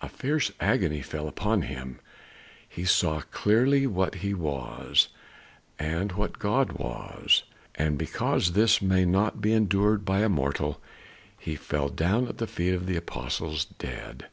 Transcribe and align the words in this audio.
A 0.00 0.08
fierce 0.08 0.50
agony 0.58 1.02
fell 1.02 1.28
upon 1.28 1.60
him. 1.60 1.98
He 2.66 2.86
saw 2.86 3.20
clearly 3.30 3.86
what 3.86 4.14
he 4.24 4.32
was, 4.32 5.08
and 5.78 6.12
what 6.12 6.38
God 6.38 6.72
was; 6.72 7.42
and 7.74 7.98
because 7.98 8.52
this 8.52 8.80
may 8.80 9.04
not 9.04 9.42
be 9.42 9.52
endured 9.52 10.02
by 10.06 10.20
a 10.20 10.30
mortal, 10.30 10.80
he 11.38 11.56
fell 11.56 11.90
down 11.90 12.26
at 12.26 12.38
the 12.38 12.46
feet 12.46 12.72
of 12.72 12.86
the 12.86 12.96
apostle 12.96 13.54
dead. 13.78 14.28